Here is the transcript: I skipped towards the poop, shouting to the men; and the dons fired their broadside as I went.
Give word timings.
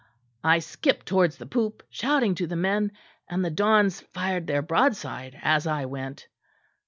I 0.43 0.57
skipped 0.57 1.05
towards 1.05 1.37
the 1.37 1.45
poop, 1.45 1.83
shouting 1.91 2.33
to 2.33 2.47
the 2.47 2.55
men; 2.55 2.91
and 3.29 3.45
the 3.45 3.51
dons 3.51 4.01
fired 4.01 4.47
their 4.47 4.63
broadside 4.63 5.37
as 5.43 5.67
I 5.67 5.85
went. 5.85 6.25